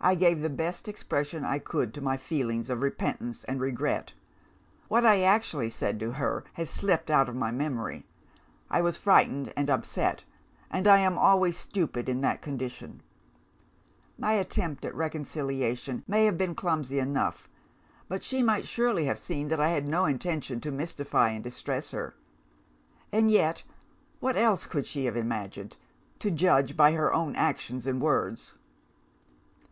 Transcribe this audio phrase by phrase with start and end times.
[0.00, 4.12] "I gave the best expression I could to my feelings of repentance and regret.
[4.88, 8.04] What I actually said to her, has slipped out of my memory;
[8.68, 10.24] I was frightened and upset
[10.70, 13.02] and I am always stupid in that condition.
[14.18, 17.48] My attempt at reconciliation may have been clumsy enough;
[18.06, 21.92] but she might surely have seen that I had no intention to mystify and distress
[21.92, 22.14] her.
[23.10, 23.62] And yet,
[24.20, 25.78] what else could she have imagined?
[26.18, 28.52] to judge by her own actions and words.